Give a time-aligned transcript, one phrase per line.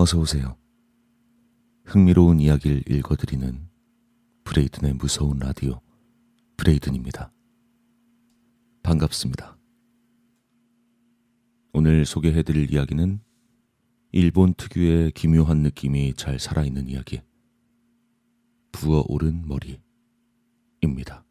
[0.00, 0.56] 어서 오세요.
[1.84, 3.68] 흥미로운 이야기를 읽어드리는
[4.44, 5.82] 브레이든의 무서운 라디오
[6.56, 7.30] 브레이든입니다.
[8.82, 9.58] 반갑습니다.
[11.74, 13.20] 오늘 소개해드릴 이야기는
[14.12, 17.20] 일본 특유의 기묘한 느낌이 잘 살아있는 이야기
[18.72, 19.44] 부어오른
[20.80, 21.26] 머리입니다.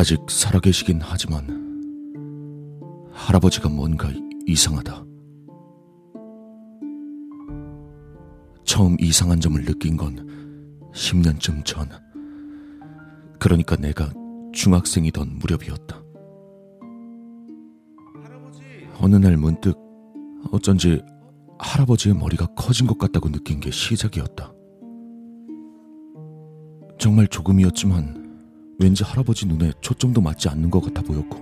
[0.00, 1.46] 아직 살아계시긴 하지만
[3.12, 4.10] 할아버지가 뭔가
[4.46, 5.04] 이상하다.
[8.64, 11.86] 처음 이상한 점을 느낀 건 10년쯤 전.
[13.38, 14.10] 그러니까 내가
[14.54, 16.02] 중학생이던 무렵이었다.
[19.00, 19.76] 어느 날 문득
[20.50, 21.02] 어쩐지
[21.58, 24.50] 할아버지의 머리가 커진 것 같다고 느낀 게 시작이었다.
[26.98, 28.19] 정말 조금이었지만
[28.80, 31.38] 왠지 할아버지 눈에 초점도 맞지 않는 것 같아 보였고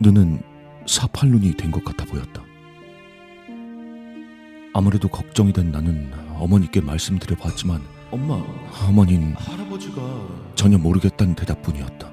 [0.00, 0.42] 눈은
[0.86, 2.42] 사팔눈이 된 것 같아 보였다.
[4.72, 8.42] 아무래도 걱정이 된 나는 어머니께 말씀드려 봤지만 엄마,
[8.88, 10.00] 어머니는 할아버지가
[10.54, 12.10] 전혀 모르겠다는 대답뿐이었다.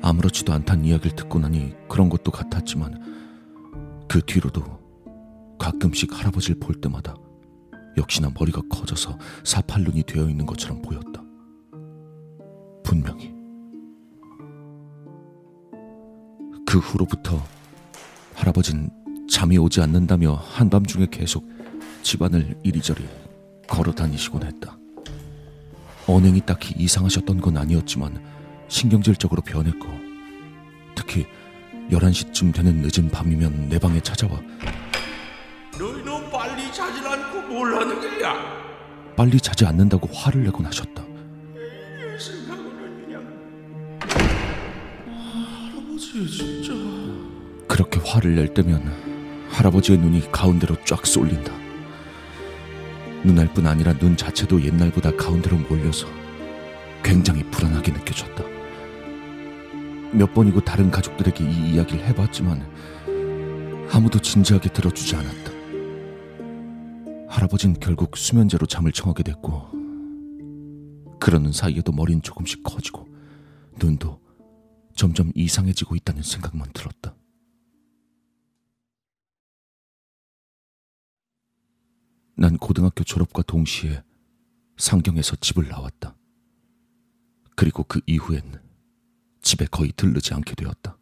[0.00, 3.02] 아무렇지도 않다는 이야기를 듣고 나니 그런 것도 같았지만
[4.08, 4.62] 그 뒤로도
[5.58, 7.16] 가끔씩 할아버지를 볼 때마다
[7.96, 11.27] 역시나 머리가 커져서 사팔눈이 되어 있는 것처럼 보였다.
[12.88, 13.34] 분명히.
[16.66, 17.44] 그 후로부터
[18.34, 18.88] 할아버진
[19.30, 21.46] 잠이 오지 않는다며 한밤중에 계속
[22.02, 23.06] 집안을 이리저리
[23.66, 24.78] 걸어 다니시곤 했다.
[26.06, 28.24] 언행이 딱히 이상하셨던 건 아니었지만
[28.68, 29.86] 신경질적으로 변했고
[30.94, 31.26] 특히
[31.90, 34.40] 11시쯤 되는 늦은 밤이면 내 방에 찾아와
[35.78, 38.34] 너희 너 빨리 자질 않고 뭘 하는 거야?
[39.14, 41.07] 빨리 자지 않는다고 화를 내곤 하셨다.
[46.26, 46.72] 진짜
[47.66, 48.82] 그렇게 화를 낼 때면
[49.50, 51.52] 할아버지의 눈이 가운데로 쫙 쏠린다.
[53.24, 56.06] 눈알 뿐 아니라 눈 자체도 옛날보다 가운데로 몰려서
[57.02, 58.44] 굉장히 불안하게 느껴졌다.
[60.12, 62.66] 몇 번이고 다른 가족들에게 이 이야기를 해봤지만
[63.92, 65.52] 아무도 진지하게 들어주지 않았다.
[67.28, 69.68] 할아버진 결국 수면제로 잠을 청하게 됐고
[71.20, 73.06] 그러는 사이에도 머리는 조금씩 커지고
[73.78, 74.18] 눈도
[74.98, 77.14] 점점 이상해지고 있다는 생각만 들었다.
[82.36, 84.02] 난 고등학교 졸업과 동시에
[84.76, 86.16] 상경에서 집을 나왔다.
[87.54, 88.60] 그리고 그 이후엔
[89.40, 90.98] 집에 거의 들르지 않게 되었다.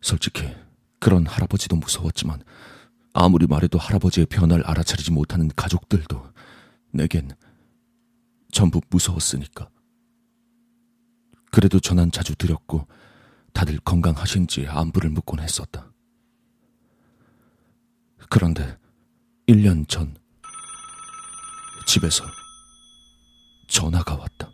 [0.00, 0.52] 솔직히
[0.98, 2.42] 그런 할아버지도 무서웠지만
[3.12, 6.32] 아무리 말해도 할아버지의 변화를 알아차리지 못하는 가족들도
[6.90, 7.30] 내겐
[8.50, 9.70] 전부 무서웠으니까.
[11.54, 12.84] 그래도 전화는 자주 드렸고
[13.52, 15.88] 다들 건강하신지 안부를 묻곤 했었다.
[18.28, 18.76] 그런데
[19.46, 20.16] 1년 전
[21.86, 22.24] 집에서
[23.68, 24.50] 전화가 왔다.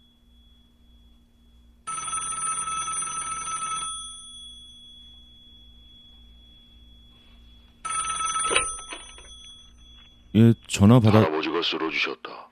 [10.35, 11.21] 예, 전화 받아.
[11.21, 12.51] 할아버지가 쓰러지셨다.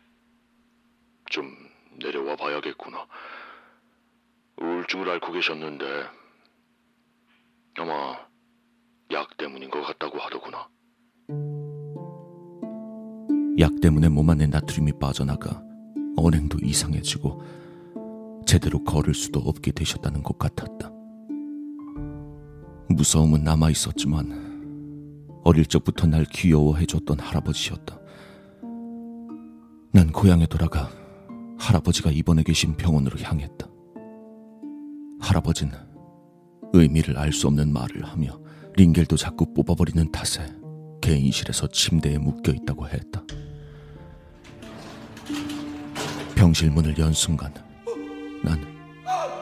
[1.26, 1.54] 좀
[1.98, 3.06] 내려와 봐야겠구나.
[4.60, 5.84] 우울증을 앓고 계셨는데
[7.78, 8.16] 아마
[9.12, 10.69] 약 때문인 것 같다고 하더구나.
[13.60, 15.62] 약 때문에 몸 안에 나트륨이 빠져나가
[16.16, 17.42] 언행도 이상해지고
[18.46, 20.90] 제대로 걸을 수도 없게 되셨다는 것 같았다.
[22.88, 24.48] 무서움은 남아 있었지만
[25.44, 27.98] 어릴 적부터 날 귀여워해줬던 할아버지였다.
[29.92, 30.90] 난 고향에 돌아가
[31.58, 33.69] 할아버지가 입원해 계신 병원으로 향했다.
[35.21, 35.73] 할아버지는
[36.73, 38.39] 의미를 알 수 없는 말을 하며
[38.77, 40.47] 링겔도 자꾸 뽑아버리는 탓에
[41.01, 43.23] 개인실에서 침대에 묶여 있다고 했다.
[46.37, 47.53] 병실 문을 연 순간
[48.45, 48.61] 난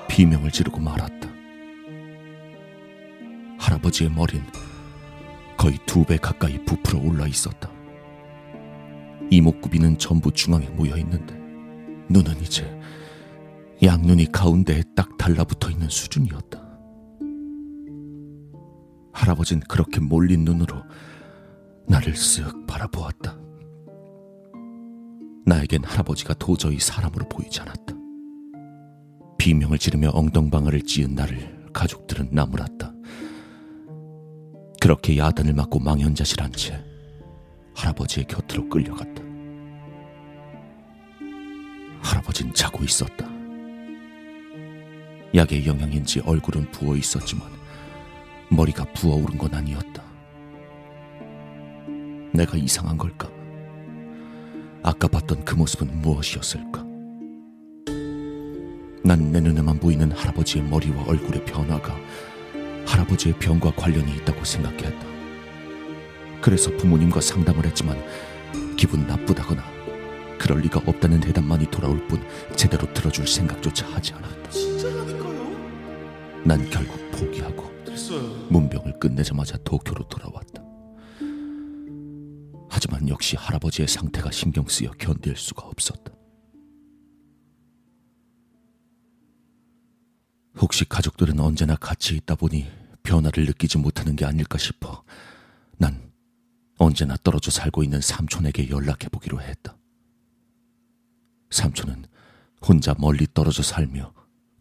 [0.09, 1.29] 비명을 지르고 말았다.
[3.59, 4.43] 할아버지의 머린
[5.57, 7.71] 거의 두 배 가까이 부풀어 올라 있었다.
[9.31, 11.35] 이목구비는 전부 중앙에 모여 있는데
[12.09, 12.65] 눈은 이제
[13.83, 16.65] 양눈이 가운데에 딱 달라붙어 있는 수준이었다.
[19.13, 20.83] 할아버진 그렇게 몰린 눈으로
[21.87, 23.39] 나를 쓱 바라보았다.
[25.45, 27.95] 나에겐 할아버지가 도저히 사람으로 보이지 않았다.
[29.39, 32.93] 비명을 지르며 엉덩방아를 찧은 나를 가족들은 나무랐다.
[34.81, 36.83] 그렇게 야단을 맞고 망연자실한 채
[37.75, 39.23] 할아버지의 곁으로 끌려갔다.
[42.01, 43.36] 할아버진 자고 있었다.
[45.37, 47.47] 약의 영향인지 얼굴은 부어 있었지만
[48.49, 50.03] 머리가 부어오른 건 아니었다.
[52.33, 53.29] 내가 이상한 걸까?
[54.83, 56.85] 아까 봤던 그 모습은 무엇이었을까?
[59.05, 61.95] 난 내 눈에만 보이는 할아버지의 머리와 얼굴의 변화가
[62.87, 65.07] 할아버지의 병과 관련이 있다고 생각했다.
[66.41, 68.03] 그래서 부모님과 상담을 했지만
[68.77, 69.63] 기분 나쁘다거나
[70.39, 72.23] 그럴 리가 없다는 대답만이 돌아올 뿐
[72.57, 75.16] 제대로 들어줄 생각조차 하지 않았다.
[76.47, 77.67] 난 결국 포기하고.
[78.51, 80.63] 문병을 끝내자마자 도쿄로 돌아왔다.
[82.71, 86.13] 하지만 역시 할아버지의 상태가 신경 쓰여 견딜 수가 없었다.
[90.61, 92.71] 혹시 가족들은 언제나 같이 있다 보니
[93.03, 95.03] 변화를 느끼지 못하는 게 아닐까 싶어
[95.79, 96.13] 난
[96.79, 99.77] 언제나 떨어져 살고 있는 삼촌에게 연락해 보기로 했다.
[101.51, 102.05] 삼촌은
[102.63, 104.15] 혼자 멀리 떨어져 살며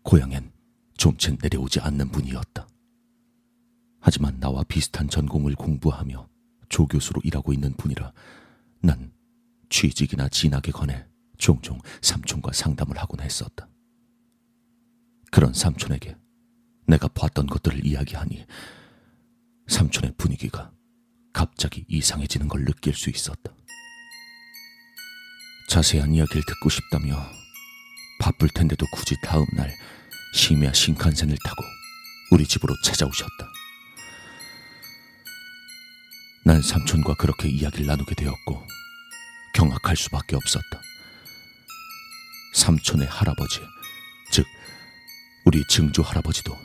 [0.04, 0.55] 고향엔
[0.98, 2.68] 좀채 내려오지 않는 분이었다.
[4.00, 6.28] 하지만 나와 비슷한 전공을 공부하며
[6.70, 8.14] 조교수로 일하고 있는 분이라
[8.82, 9.12] 난
[9.70, 11.06] 취직이나 진학에 관해
[11.38, 13.68] 종종 삼촌과 상담을 하곤 했었다.
[15.32, 16.16] 그런 삼촌에게
[16.88, 18.46] 내가 봤던 것들을 이야기하니
[19.68, 20.72] 삼촌의 분위기가
[21.34, 23.52] 갑자기 이상해지는 걸 느낄 수 있었다.
[25.70, 27.18] 자세한 이야기를 듣고 싶다며
[28.20, 29.74] 바쁠 텐데도 굳이 다음 날
[30.36, 31.64] 심야 신칸센을 타고
[32.30, 33.50] 우리 집으로 찾아오셨다.
[36.44, 38.68] 난 삼촌과 그렇게 이야기를 나누게 되었고
[39.56, 40.82] 경악할 수밖에 없었다.
[42.54, 43.62] 삼촌의 할아버지,
[44.32, 44.46] 즉
[45.46, 46.56] 우리 증조 할아버지도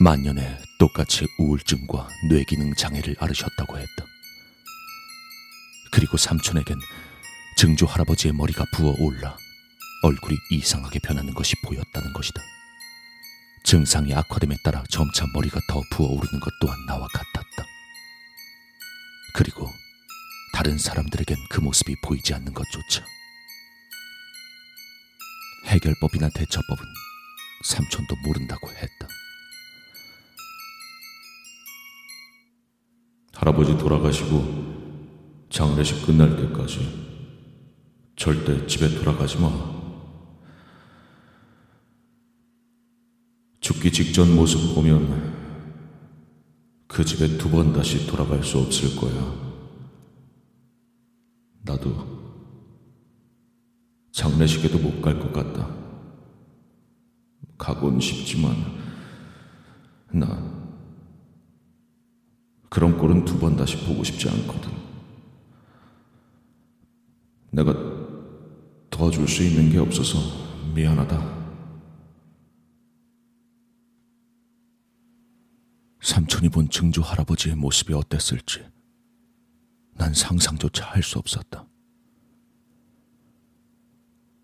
[0.00, 4.04] 만년에 똑같이 우울증과 뇌기능 장애를 앓으셨다고 했다.
[5.92, 6.78] 그리고 삼촌에겐
[7.58, 9.36] 증조 할아버지의 머리가 부어올라
[10.04, 12.40] 얼굴이 이상하게 변하는 것이 보였다는 것이다.
[13.64, 17.64] 증상이 악화됨에 따라 점차 머리가 더 부어오르는 것 또한 나와 같았다.
[19.34, 19.70] 그리고
[20.52, 23.04] 다른 사람들에겐 그 모습이 보이지 않는 것조차.
[25.64, 26.84] 해결법이나 대처법은
[27.64, 29.08] 삼촌도 모른다고 했다.
[33.34, 37.04] 할아버지 돌아가시고 장례식 끝날 때까지
[38.14, 39.83] 절대 집에 돌아가지 마.
[43.84, 45.34] 죽기 직전 모습 보면
[46.86, 49.12] 그 집에 두 번 다시 돌아갈 수 없을 거야.
[51.62, 51.92] 나도
[54.12, 55.68] 장례식에도 못 갈 것 같다.
[57.58, 58.54] 가곤 싶지만
[60.14, 60.26] 나
[62.70, 64.72] 그런 꼴은 두 번 다시 보고 싶지 않거든.
[67.50, 67.74] 내가
[68.88, 70.18] 도와줄 수 있는 게 없어서
[70.74, 71.43] 미안하다.
[76.14, 78.64] 삼촌이 본 증조 할아버지의 모습이 어땠을지
[79.94, 81.66] 난 상상조차 할 수 없었다.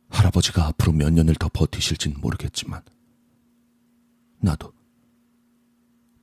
[0.09, 2.83] 할아버지가 앞으로 몇 년을 더 버티실진 모르겠지만
[4.41, 4.73] 나도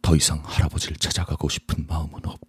[0.01, 2.46] 더 이상 할아버지를 찾아가고 싶은 마음은 없다.